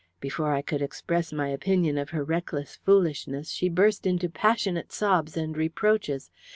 [0.19, 5.37] Before I could express my opinion of her reckless foolishness she burst into passionate sobs
[5.37, 6.31] and reproaches.